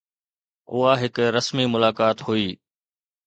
[0.73, 2.47] اها هڪ رسمي ملاقات هئي.